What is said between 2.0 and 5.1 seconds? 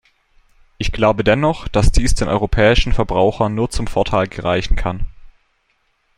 den europäischen Verbrauchern nur zum Vorteil gereichen kann.